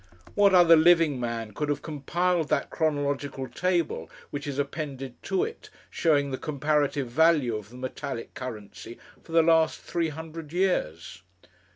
[0.33, 5.69] What other living man could have compiled that chronological table which is appended to it,
[5.91, 11.21] showing the comparative value of the metallic currency for the last three hundred years?